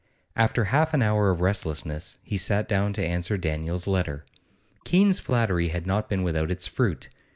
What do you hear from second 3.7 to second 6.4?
letter. Keene's flattery had not been